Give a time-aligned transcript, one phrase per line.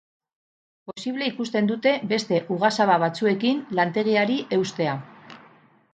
[0.91, 4.97] Posible ikusten dute beste ugazaba batzuekin lantegiari eustea.